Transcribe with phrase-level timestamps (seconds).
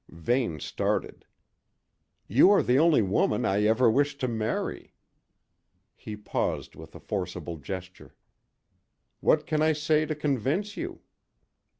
[0.09, 1.27] Vane started.
[2.27, 4.95] "You are the only woman I ever wished to marry."
[5.95, 8.15] He paused with a forcible gesture.
[9.19, 11.01] "What can I say to convince you?"